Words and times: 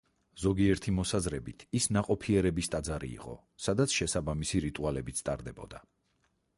ზოგიერთი 0.43 0.93
მოსაზრებით, 0.99 1.65
ის 1.81 1.89
ნაყოფიერების 1.97 2.71
ტაძარი 2.77 3.13
იყო, 3.19 3.37
სადაც 3.67 3.97
შესაბამისი 4.01 4.67
რიტუალებიც 4.69 5.27
ტარდებოდა. 5.31 5.89